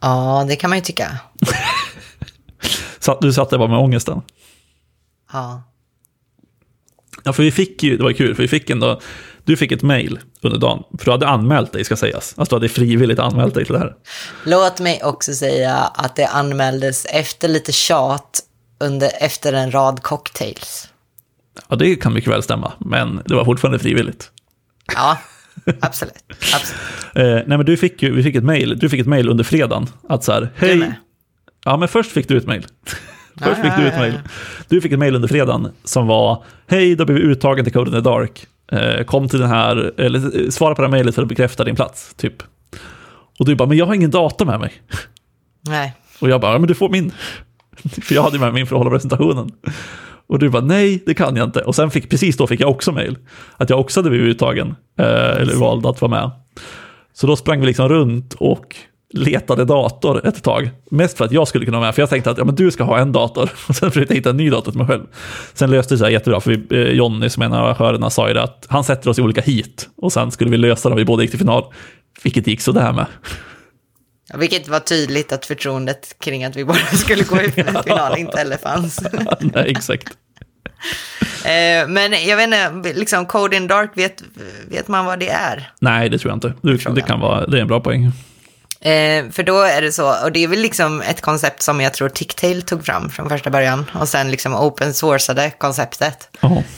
[0.00, 1.18] Ja, det kan man ju tycka.
[3.20, 4.22] du satt där bara med ångesten?
[5.32, 5.62] Ja.
[7.24, 9.00] Ja, för vi fick ju, det var kul, för vi fick ändå,
[9.44, 12.34] Du fick ett mail under dagen, för du hade anmält dig ska sägas.
[12.36, 13.94] Alltså du hade frivilligt anmält dig till det här.
[14.44, 18.40] Låt mig också säga att det anmäldes efter lite tjat
[18.80, 20.88] under, efter en rad cocktails.
[21.68, 24.30] Ja, det kan mycket väl stämma, men det var fortfarande frivilligt.
[24.94, 25.18] Ja,
[25.80, 26.14] absolut.
[26.54, 26.80] absolut.
[27.14, 29.44] Eh, nej, men du fick ju, vi fick ett mail, du fick ett mail under
[29.44, 30.92] fredagen, att så här, hej.
[31.64, 32.66] Ja, men först fick du ett mail.
[33.42, 33.98] först fick du ett Ah.
[34.00, 34.18] mail.
[34.68, 37.90] Du fick ett mail under fredagen som var, hej, då blev vi uttagen till Code
[37.90, 38.46] in the Dark.
[38.72, 41.64] Eh, kom till den här, eller eh, svara på det här mejlet för att bekräfta
[41.64, 42.42] din plats, typ.
[43.38, 44.72] Och du bara, men jag har ingen dator med mig.
[45.68, 45.94] Nej.
[46.20, 47.12] Och jag bara, ja, men du får min.
[48.02, 49.50] För jag hade med min för att hålla presentationen.
[50.30, 51.60] Och du bara, nej, det kan jag inte.
[51.60, 53.18] Och sen fick, precis då fick jag också mail.
[53.56, 56.30] Att jag också hade blivit uttagen, eh, eller vald att vara med.
[57.12, 58.76] Så då sprang vi liksom runt och
[59.14, 60.70] letade dator ett tag.
[60.90, 62.70] Mest för att jag skulle kunna vara med, för jag tänkte att ja, men du
[62.70, 63.50] ska ha en dator.
[63.68, 65.04] Och sen försökte jag hitta en ny dator till mig själv.
[65.54, 68.34] Sen löste det sig jättebra, för vi, eh, Jonny som en av arrangörerna sa ju
[68.34, 69.88] det att han sätter oss i olika hit.
[69.96, 71.64] Och sen skulle vi lösa det, vi båda gick till final.
[72.22, 73.06] Vilket gick sådär med.
[74.34, 78.38] Vilket var tydligt att förtroendet kring att vi bara skulle gå ut en final inte
[78.38, 79.00] heller fanns.
[79.40, 80.08] nej, exakt.
[81.44, 84.22] Eh, Men jag vet inte, liksom Code in Dark, vet,
[84.68, 85.72] vet man vad det är?
[85.80, 86.54] Nej, det tror jag inte.
[86.62, 88.12] Du, det, kan vara, det är en bra poäng.
[88.82, 91.94] Eh, för då är det så, och det är väl liksom ett koncept som jag
[91.94, 96.28] tror Ticktail tog fram från första början och sen liksom open sourcade konceptet.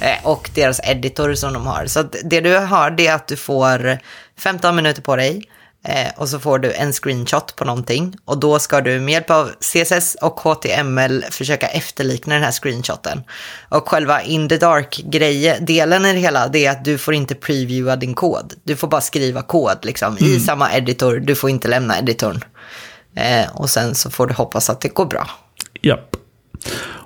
[0.00, 1.86] Eh, och deras editor som de har.
[1.86, 3.98] Så det du har det är att du får
[4.38, 5.42] 15 minuter på dig
[5.84, 9.30] eh, och så får du en screenshot på någonting och då ska du med hjälp
[9.30, 13.22] av CSS och HTML försöka efterlikna den här screenshoten.
[13.68, 17.96] Och själva in the dark-delen i det hela det är att du får inte previewa
[17.96, 18.54] din kod.
[18.64, 22.44] Du får bara skriva kod liksom i samma editor, du får inte lämna editorn.
[23.16, 25.30] Eh, och sen så får du hoppas att det går bra.
[25.82, 26.16] Japp.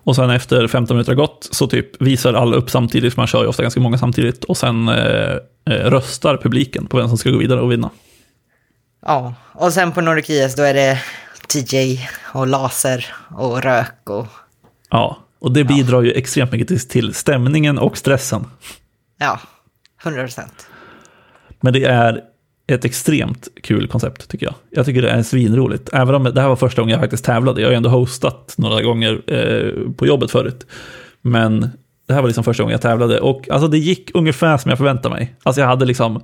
[0.06, 3.26] Och sen efter 15 minuter har gått så typ visar alla upp samtidigt, för man
[3.26, 5.36] kör ju ofta ganska många samtidigt, och sen eh,
[5.70, 7.90] eh, röstar publiken på vem som ska gå vidare och vinna.
[9.06, 10.98] Ja, och sen på Nordic IS då är det
[11.48, 14.26] TJ och laser och rök och
[14.90, 18.44] Ja, och det bidrar ju extremt mycket till, till stämningen och stressen.
[19.18, 19.40] ja,
[20.02, 20.66] 100 procent.
[21.60, 22.20] Men det är
[22.66, 24.54] ett extremt kul koncept tycker jag.
[24.70, 25.90] Jag tycker det är svinroligt.
[25.92, 27.60] Även om det här var första gången jag faktiskt tävlade.
[27.60, 30.66] Jag har ju ändå hostat några gånger eh, på jobbet förut.
[31.22, 31.70] Men
[32.06, 33.20] det här var liksom första gången jag tävlade.
[33.20, 35.36] Och alltså det gick ungefär som jag förväntade mig.
[35.42, 36.22] Alltså jag hade liksom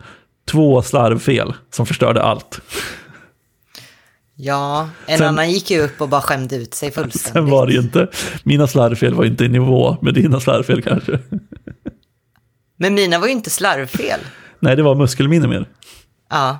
[0.50, 2.60] två slarvfel som förstörde allt.
[4.34, 7.32] Ja, en Sen- annan gick ju upp och bara skämde ut sig fullständigt.
[7.32, 8.08] Sen var det ju inte,
[8.44, 11.18] mina slarvfel var inte i nivå med dina slarvfel kanske.
[12.76, 14.20] Men mina var ju inte slarvfel.
[14.60, 15.68] Nej, det var muskelminne mer.
[16.30, 16.58] Ja.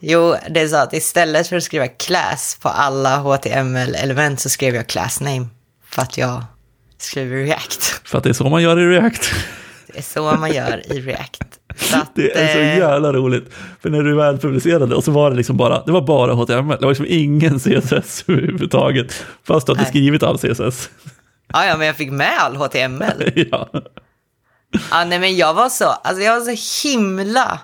[0.00, 4.74] Jo, det är så att istället för att skriva class på alla HTML-element så skrev
[4.74, 5.46] jag class name.
[5.84, 6.44] För att jag
[6.98, 7.84] skriver React.
[8.08, 9.30] För att det är så man gör i React.
[9.86, 11.57] Det är så man gör i React.
[11.92, 13.54] Att, Det är så eh, jävla roligt.
[13.82, 16.76] För när du väl publicerade och så var det liksom bara, det var bara HTML.
[16.80, 19.24] Det var liksom ingen CSS överhuvudtaget.
[19.44, 19.90] Fast du hade Nej.
[19.90, 20.90] skrivit all CSS.
[21.52, 23.32] Ja, ja, men jag fick med all HTML.
[23.50, 23.68] ja.
[24.90, 27.60] Ja, nej men jag var så, alltså jag var så himla,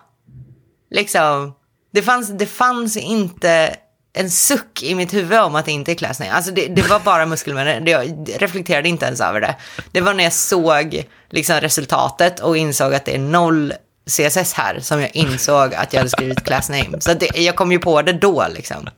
[0.91, 1.55] liksom,
[1.93, 3.77] det fanns, det fanns inte
[4.17, 6.33] en suck i mitt huvud om att det inte är class name.
[6.33, 9.57] Alltså det, det var bara muskelminne, jag reflekterade inte ens över det.
[9.93, 13.73] Det var när jag såg liksom resultatet och insåg att det är noll
[14.07, 17.01] CSS här som jag insåg att jag hade skrivit class name.
[17.01, 18.89] Så det, jag kom ju på det då liksom.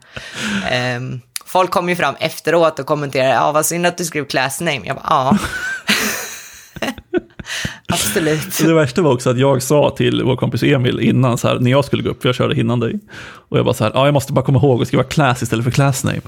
[0.70, 4.60] Ehm, folk kom ju fram efteråt och kommenterade, ja vad synd att du skrev class
[4.60, 4.80] name.
[4.84, 5.38] Jag bara, ja.
[7.88, 8.58] Absolut.
[8.58, 11.70] Det värsta var också att jag sa till vår kompis Emil innan, så här, när
[11.70, 13.00] jag skulle gå upp, för jag körde innan dig.
[13.48, 15.64] Och jag bara så här, ja jag måste bara komma ihåg att skriva class istället
[15.64, 16.20] för class name.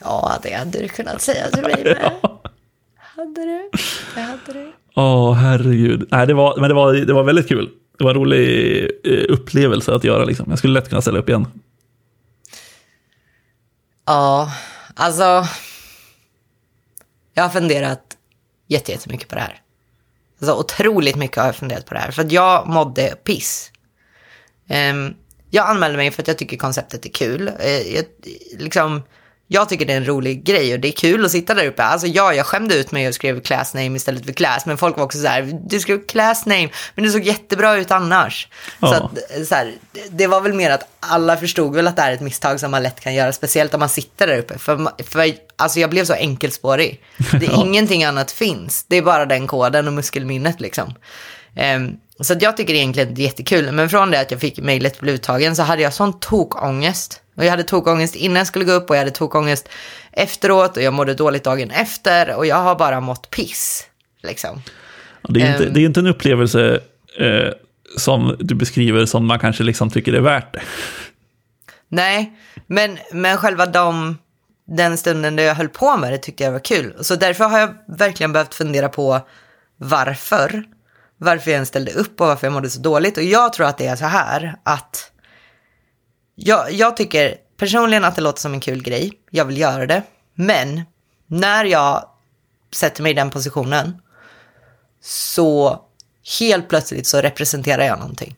[0.00, 2.12] Ja, det hade du kunnat säga till mig med.
[3.16, 3.70] Hade du?
[4.14, 4.72] Det hade du.
[4.96, 6.08] Åh, herregud.
[6.10, 7.70] Nej, det var, men det var, det var väldigt kul.
[7.98, 10.24] Det var en rolig eh, upplevelse att göra.
[10.24, 10.46] Liksom.
[10.48, 11.46] Jag skulle lätt kunna ställa upp igen.
[14.06, 14.52] Ja,
[14.94, 15.44] alltså.
[17.34, 18.16] Jag har funderat
[18.66, 19.60] jätte- jättemycket på det här.
[20.40, 22.10] Alltså otroligt mycket har jag funderat på det här.
[22.10, 23.72] För att jag mådde piss.
[24.68, 25.14] Ehm,
[25.50, 27.48] jag anmälde mig för att jag tycker konceptet är kul.
[27.60, 28.04] Eh, jag,
[28.58, 29.02] liksom,
[29.52, 31.82] jag tycker det är en rolig grej och det är kul att sitta där uppe.
[31.82, 34.66] Alltså ja, jag skämde ut mig och skrev class name istället för class.
[34.66, 37.90] Men folk var också så här, du skrev class name, men det såg jättebra ut
[37.90, 38.48] annars.
[38.80, 39.10] Så, Ja.
[39.40, 39.72] att, så här,
[40.10, 42.70] det- var väl mer att alla förstod väl att det här är ett misstag som
[42.70, 44.58] man lätt kan göra, speciellt om man sitter där uppe.
[44.58, 47.00] För, för alltså jag blev så enkelspårig.
[47.32, 47.64] Det är Ja.
[47.66, 48.84] ingenting annat finns.
[48.88, 50.94] Det är bara den koden och muskelminnet liksom.
[51.56, 53.72] Ehm, så jag tycker egentligen det är jättekul.
[53.72, 57.20] Men från det att jag fick mejlet blev uttagen så hade jag sån tokångest.
[57.34, 59.68] Och jag hade tokångest innan jag skulle gå upp och jag hade tokångest
[60.12, 63.86] efteråt och jag mådde dåligt dagen efter och jag har bara mått piss.
[64.22, 64.62] Liksom.
[65.28, 65.72] Det är, inte, Ehm.
[65.72, 66.80] det är inte en upplevelse
[67.18, 67.48] eh,
[67.96, 70.62] som du beskriver som man kanske liksom tycker är värt det.
[71.88, 72.32] Nej,
[72.66, 74.18] men, men själva de,
[74.66, 76.94] den stunden där jag höll på med det tyckte jag var kul.
[77.00, 79.20] Så därför har jag verkligen behövt fundera på
[79.76, 80.64] varför.
[81.18, 83.16] Varför jag ens ställde upp och varför jag mådde så dåligt.
[83.16, 85.11] Och jag tror att det är så här att
[86.34, 89.12] jag, jag tycker personligen att det låter som en kul grej.
[89.30, 90.02] Jag vill göra det.
[90.34, 90.82] Men
[91.26, 92.08] när jag
[92.74, 94.02] sätter mig i den positionen
[95.02, 95.80] så
[96.40, 98.36] helt plötsligt så representerar jag någonting.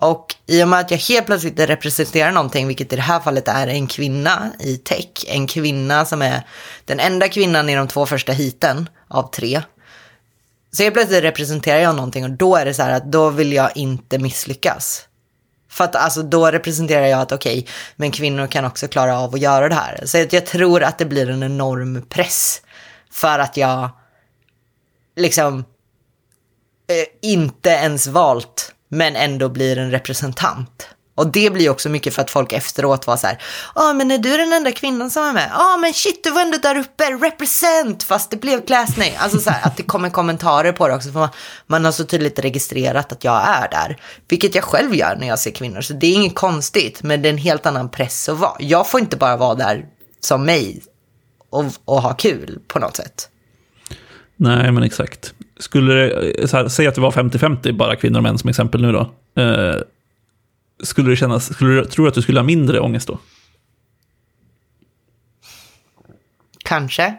[0.00, 3.48] Och i och med att jag helt plötsligt representerar någonting, vilket i det här fallet
[3.48, 6.42] är en kvinna i tech, en kvinna som är
[6.84, 9.62] den enda kvinnan i de två första hiten av tre.
[10.70, 13.52] Så helt plötsligt representerar jag någonting och då är det så här att då vill
[13.52, 15.07] jag inte misslyckas.
[15.70, 19.34] För att alltså då representerar jag att okej, okay, men kvinnor kan också klara av
[19.34, 20.00] att göra det här.
[20.06, 22.62] Så jag tror att det blir en enorm press
[23.10, 23.90] för att jag
[25.16, 30.88] liksom eh, inte ens valt men ändå blir en representant.
[31.18, 33.38] Och det blir också mycket för att folk efteråt var så här,
[33.74, 35.50] ja men är du den enda kvinnan som är med?
[35.52, 39.12] Ja men shit du var ändå där uppe, represent, fast det blev kläsning.
[39.18, 41.28] Alltså så här, att det kommer kommentarer på det också, för man,
[41.66, 43.96] man har så tydligt registrerat att jag är där.
[44.28, 47.28] Vilket jag själv gör när jag ser kvinnor, så det är inget konstigt, men det
[47.28, 48.56] är en helt annan press att vara.
[48.58, 49.86] Jag får inte bara vara där
[50.20, 50.82] som mig
[51.50, 53.28] och, och ha kul på något sätt.
[54.36, 55.34] Nej, men exakt.
[55.60, 58.82] Skulle det, så här, säg att det var 50-50, bara kvinnor och män som exempel
[58.82, 59.10] nu då.
[59.42, 59.76] Eh,
[60.82, 63.18] skulle det kännas, skulle du, tror du att du skulle ha mindre ångest då?
[66.64, 67.14] Kanske.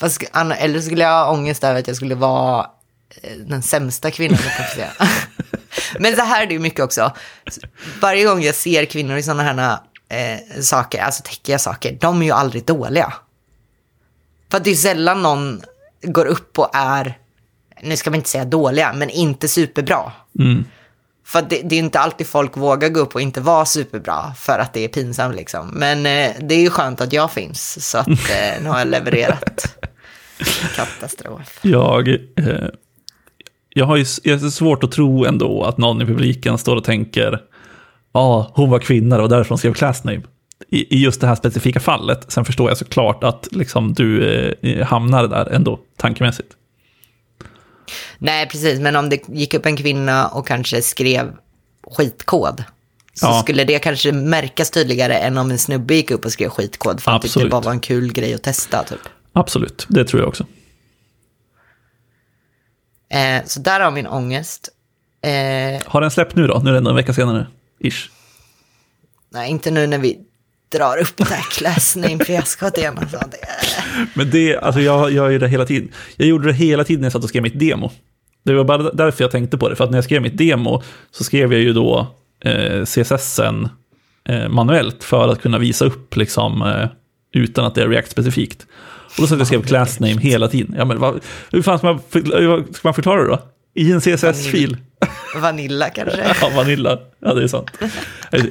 [0.00, 2.70] Fast, eller skulle jag ha ångest över att jag skulle vara
[3.22, 4.38] eh, den sämsta kvinnan
[5.98, 7.12] Men så här är det ju mycket också.
[8.00, 9.78] Varje gång jag ser kvinnor i sådana här
[10.08, 13.12] eh, saker, alltså täckiga saker, de är ju aldrig dåliga.
[14.50, 15.62] För att det är sällan någon
[16.02, 17.18] går upp och är,
[17.82, 20.12] nu ska man inte säga dåliga, men inte superbra.
[20.38, 20.64] Mm.
[21.24, 24.58] För det, det, är inte alltid folk vågar gå upp och inte vara superbra för
[24.58, 25.68] att det är pinsamt liksom.
[25.68, 28.88] Men eh, det är ju skönt att jag finns, så att eh, nu har jag
[28.88, 29.78] levererat.
[30.76, 31.58] Katastrof.
[31.62, 32.16] Jag, eh,
[33.68, 36.84] jag har ju jag har svårt att tro ändå att någon i publiken står och
[36.84, 37.30] tänker,
[38.12, 40.22] ja, ah, hon var kvinna och därför hon skrev classname
[40.68, 42.32] i, just det här specifika fallet.
[42.32, 44.24] Sen förstår jag såklart att liksom, du
[44.62, 46.56] eh, hamnar där ändå, tankemässigt.
[48.24, 51.32] Nej, precis, men om det gick upp en kvinna och kanske skrev
[51.90, 52.64] skitkod,
[53.14, 53.42] så ja.
[53.42, 57.12] skulle det kanske märkas tydligare än om en snubbe gick upp och skrev skitkod, för
[57.12, 58.84] att det bara var en kul grej att testa.
[58.84, 58.98] Typ.
[59.32, 60.46] Absolut, det tror jag också.
[63.10, 64.68] Eh, så där har min ångest.
[65.22, 66.58] Eh, har den släppt nu då?
[66.64, 67.46] Nu är det en vecka senare,
[67.80, 68.10] ish.
[69.30, 70.18] Nej, inte nu när vi
[70.72, 72.98] drar upp det här class name-fiaskot igen.
[72.98, 73.20] Alltså.
[74.14, 75.92] Men det, alltså jag gör ju det hela tiden.
[76.16, 77.90] Jag gjorde det hela tiden när jag satt och skrev mitt demo.
[78.44, 80.82] Det var bara därför jag tänkte på det, för att när jag skrev mitt demo
[81.10, 82.06] så skrev jag ju då
[82.44, 83.68] eh, CSSen
[84.28, 86.88] eh, manuellt för att kunna visa upp liksom, eh,
[87.32, 88.66] utan att det är React-specifikt.
[89.16, 90.74] Och då satt jag och skrev class name hela tiden.
[90.78, 92.00] Ja, men vad, hur fan ska man,
[92.72, 93.38] ska man förklara det då?
[93.74, 94.76] I en CSS-fil?
[95.42, 96.34] Vanilla kanske?
[96.40, 96.98] ja, Vanilla.
[97.20, 97.70] Ja, det är sant.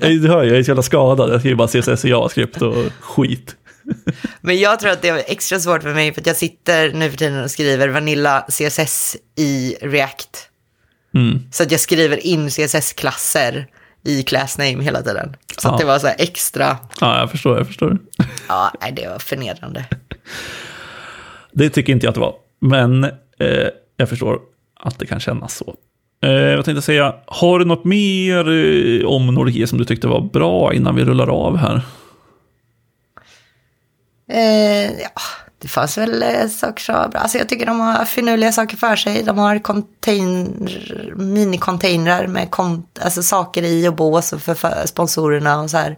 [0.02, 1.34] Du hör, jag är så jävla skadad.
[1.34, 3.56] Jag skriver bara CSS och JavaScript och skit.
[4.42, 7.10] Men jag tror att det är extra svårt för mig för att jag sitter nu
[7.10, 10.48] för tiden och skriver Vanilla CSS i React.
[11.14, 11.40] Mm.
[11.52, 13.68] Så att jag skriver in CSS-klasser
[14.04, 15.36] i class name hela tiden.
[15.58, 15.74] Så ja.
[15.74, 16.78] att det var så här extra.
[17.00, 17.98] Ja, jag förstår, jag förstår.
[18.48, 19.86] ja, nej, det var förnedrande.
[21.54, 22.36] Det tycker inte jag att det var.
[22.62, 24.40] Men eh, jag förstår
[24.80, 25.76] att det kan kännas så.
[26.24, 30.22] Eh, jag tänkte säga, har du något mer eh, om Norge som du tyckte var
[30.22, 31.82] bra innan vi rullar av här?
[34.32, 35.22] Eh, ja,
[35.62, 37.20] det fanns väl eh, saker som var bra.
[37.22, 39.24] Alltså jag tycker de har finurliga saker för sig.
[39.24, 42.48] De har container, minicontainrar med
[43.02, 45.98] alltså saker i och bås för, för sponsorerna och så här.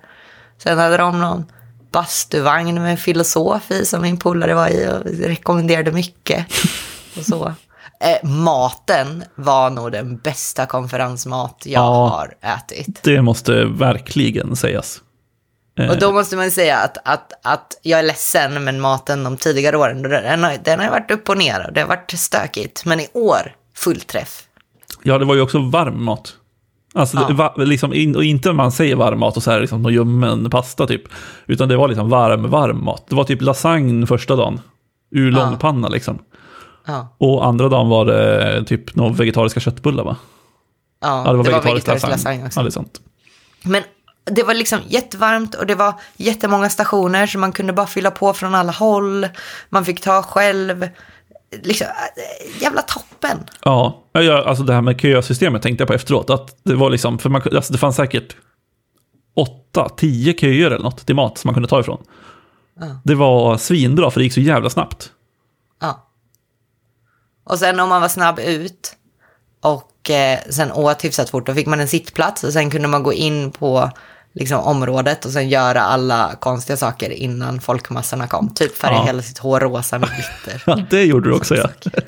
[0.57, 1.45] Sen hade de någon
[1.91, 6.45] bastuvagn med filosof i som min polare var i och rekommenderade mycket.
[7.17, 7.53] Och så.
[7.99, 13.03] Eh, maten var nog den bästa konferensmat jag ja, har ätit.
[13.03, 15.01] Det måste verkligen sägas.
[15.79, 15.89] Eh.
[15.89, 19.77] Och då måste man säga att, att, att jag är ledsen, men maten de tidigare
[19.77, 22.85] åren, den har, den har varit upp och ner och det har varit stökigt.
[22.85, 24.43] Men i år, fullträff.
[25.03, 26.35] Ja, det var ju också varm mat.
[26.95, 27.35] Alltså, ja.
[27.35, 30.49] va, liksom, in, och inte man säger varm mat och så här liksom någon ljummen
[30.49, 31.03] pasta typ.
[31.45, 33.05] Utan det var liksom varm, varm mat.
[33.09, 34.61] Det var typ lasagne första dagen.
[35.11, 35.91] Ur långpanna ja.
[35.93, 36.19] liksom.
[36.85, 37.15] Ja.
[37.17, 40.15] Och andra dagen var det typ några vegetariska köttbullar va?
[41.01, 42.45] Ja, det var, det vegetarisk, var vegetarisk lasagne.
[42.45, 42.59] också.
[42.59, 43.01] Ja, det är sant.
[43.63, 43.83] Men
[44.25, 48.33] det var liksom jättevarmt och det var jättemånga stationer så man kunde bara fylla på
[48.33, 49.27] från alla håll.
[49.69, 50.89] Man fick ta själv.
[51.51, 53.37] liksom, äh, jävla toppen.
[53.63, 56.29] Ja, jag, alltså det här med kösystemet tänkte jag på efteråt.
[56.29, 58.35] Att det var liksom, för man, alltså det fanns säkert
[59.35, 62.03] åtta, tio köer eller något till mat som man kunde ta ifrån.
[62.79, 63.01] Ja.
[63.03, 65.11] Det var svinbra för det gick så jävla snabbt.
[65.81, 66.09] Ja.
[67.43, 68.95] Och sen om man var snabb ut
[69.61, 73.03] och eh, sen åt hyfsat fort, då fick man en sittplats och sen kunde man
[73.03, 73.91] gå in på
[74.33, 78.53] liksom, området och sen göra alla konstiga saker innan folkmassorna kom.
[78.53, 79.03] Typ färga Ja.
[79.05, 80.63] hela sitt hår rosa med glitter.
[80.71, 81.69] Ja, det gjorde du också ja.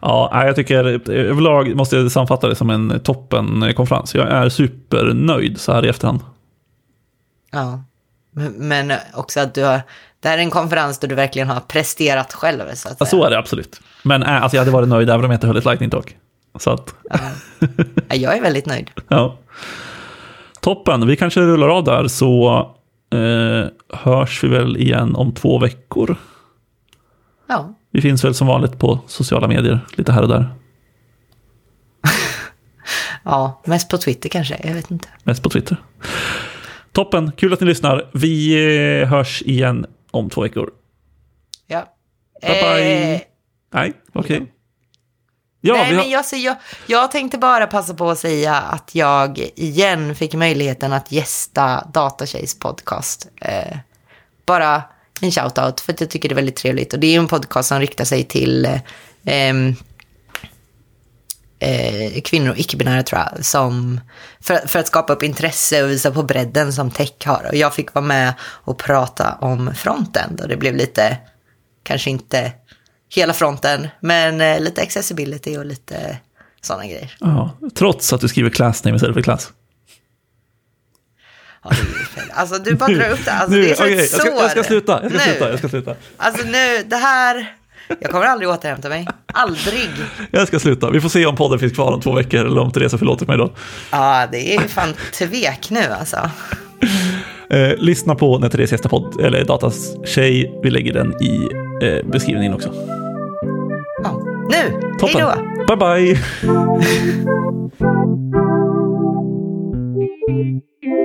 [0.00, 4.14] ja, jag tycker överlag måste jag sammanfatta det som en toppenkonferens.
[4.14, 6.20] Jag är supernöjd så här i efterhand.
[7.52, 7.82] Ja.
[8.56, 9.80] Men, också att du har,
[10.20, 12.60] det här är en konferens där du verkligen har presterat själv.
[12.74, 13.80] Så att Ja, så är det absolut.
[14.02, 16.16] Men äh, alltså, jag hade varit nöjd även om jag inte höll ett lightning talk.
[16.58, 16.94] Så att,
[18.08, 18.90] Ja, Jag är väldigt nöjd.
[19.08, 19.38] ja.
[20.60, 22.58] Toppen, vi kanske rullar av där så
[23.12, 23.66] eh,
[23.98, 26.16] hörs vi väl igen om två veckor.
[27.46, 27.74] Ja.
[27.90, 30.46] Vi finns väl som vanligt på sociala medier, lite här och där.
[33.24, 35.08] ja, mest på Twitter kanske, jag vet inte.
[35.22, 35.76] Mest på Twitter.
[36.92, 38.10] Toppen, kul att ni lyssnar.
[38.12, 38.54] Vi
[39.02, 40.70] eh, hörs igen om två veckor.
[41.66, 41.94] Ja.
[42.42, 43.14] Bye bye.
[43.14, 43.20] Eh,
[43.74, 44.52] Nej, okej.
[45.66, 46.02] Ja, Nej, har...
[46.02, 50.92] men jag, jag, jag tänkte bara passa på att säga att jag igen fick möjligheten
[50.92, 53.28] att gästa Datatjejs podcast.
[53.40, 53.78] Eh,
[54.46, 54.82] bara
[55.20, 56.92] en shout-out för att jag tycker det är väldigt trevligt.
[56.92, 58.64] Och det är en podcast som riktar sig till
[59.24, 59.58] eh,
[61.58, 63.44] eh, kvinnor och icke-binära tror jag.
[63.44, 64.00] Som,
[64.40, 67.46] för, för att skapa upp intresse och visa på bredden som tech har.
[67.48, 70.40] Och jag fick vara med och prata om frontend.
[70.40, 71.16] Och det blev lite,
[71.82, 72.52] kanske inte
[73.14, 76.18] hela fronten, men eh, lite accessibility och lite
[76.60, 77.16] sådana grejer.
[77.20, 79.52] ja, trots att du skriver class name istället för klass.
[81.64, 82.24] Ja, det är ju fel.
[82.34, 83.32] Alltså du bara drar upp det.
[83.32, 85.00] Alltså, nu, det är ett jag, ska, jag ska sluta.
[85.02, 85.24] Jag ska nu.
[85.24, 85.50] sluta.
[85.50, 85.94] Jag ska sluta.
[86.16, 87.54] Alltså nu, det här...
[88.00, 89.08] Jag kommer aldrig återhämta mig.
[89.26, 89.90] Aldrig.
[90.30, 90.90] Jag ska sluta.
[90.90, 93.38] Vi får se om podden finns kvar om två veckor eller om Teresa förlåter mig
[93.38, 93.52] då.
[93.90, 96.30] Ja, det är ju fan tvek nu alltså.
[97.50, 100.60] Eh, lyssna på när Therese gästar podd, eller Datas tjej.
[100.62, 101.48] Vi lägger den i
[101.82, 102.74] eh, beskrivningen också.
[104.48, 105.34] Nu, hej då.
[105.66, 106.18] Bye bye.